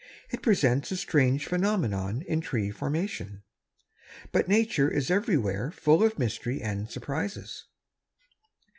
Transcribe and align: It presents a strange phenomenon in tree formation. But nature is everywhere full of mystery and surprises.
It 0.31 0.41
presents 0.41 0.91
a 0.91 0.97
strange 0.97 1.45
phenomenon 1.45 2.23
in 2.23 2.41
tree 2.41 2.71
formation. 2.71 3.43
But 4.31 4.47
nature 4.47 4.89
is 4.89 5.11
everywhere 5.11 5.69
full 5.69 6.03
of 6.03 6.17
mystery 6.17 6.59
and 6.59 6.89
surprises. 6.89 7.65